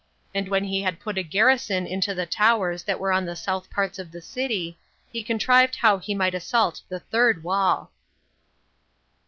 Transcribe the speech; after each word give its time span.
And 0.33 0.47
when 0.47 0.63
he 0.63 0.81
had 0.81 0.99
put 0.99 1.19
a 1.19 1.21
garrison 1.21 1.85
into 1.85 2.15
the 2.15 2.25
towers 2.25 2.81
that 2.81 2.99
were 2.99 3.11
on 3.11 3.23
the 3.23 3.35
south 3.35 3.69
parts 3.69 3.99
of 3.99 4.09
the 4.11 4.19
city, 4.19 4.79
he 5.13 5.21
contrived 5.21 5.75
how 5.75 5.99
he 5.99 6.15
might 6.15 6.33
assault 6.33 6.81
the 6.89 6.99
third 7.01 7.43
wall. 7.43 7.91